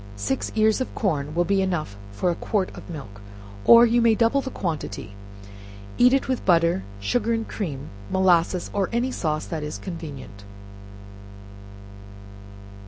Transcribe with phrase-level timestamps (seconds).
[0.15, 3.21] Six ears of corn will be enough for a quart of milk,
[3.65, 5.13] or you may double the quantity;
[5.99, 10.43] eat it with butter, sugar and cream, molasses, or any sauce that is convenient.